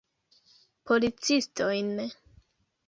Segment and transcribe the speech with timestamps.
[0.89, 1.89] Policistojn.